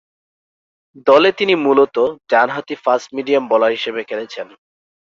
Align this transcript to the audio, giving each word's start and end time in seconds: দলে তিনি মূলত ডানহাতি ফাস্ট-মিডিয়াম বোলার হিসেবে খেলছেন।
দলে 1.07 1.29
তিনি 1.39 1.53
মূলত 1.65 1.95
ডানহাতি 2.29 2.75
ফাস্ট-মিডিয়াম 2.83 3.43
বোলার 3.51 3.71
হিসেবে 3.71 4.01
খেলছেন। 4.09 4.47